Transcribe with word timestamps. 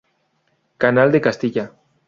Canal 0.79 1.11
de 1.11 1.21
Castilla. 1.21 1.71